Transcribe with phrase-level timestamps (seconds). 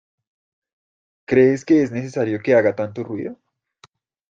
[1.25, 3.37] ¿Crees que es necesario que haga tanto ruido?